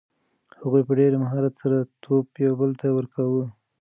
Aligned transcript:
هغوی 0.61 0.81
په 0.87 0.93
ډېر 0.99 1.11
مهارت 1.23 1.53
سره 1.61 1.77
توپ 2.03 2.27
یو 2.45 2.53
بل 2.59 2.71
ته 2.79 2.87
ورکاوه. 2.97 3.43